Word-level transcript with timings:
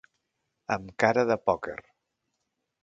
Amb 0.77 0.89
cara 1.03 1.27
de 1.33 1.39
pòquer. 1.51 1.79